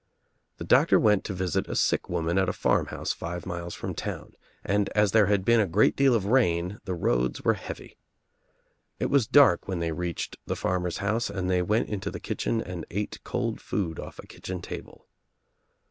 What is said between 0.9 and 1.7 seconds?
went to visit